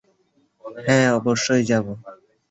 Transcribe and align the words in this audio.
হ্যাঁ, 0.85 1.07
অবশ্যই 1.13 1.63
যাবো। 1.63 1.93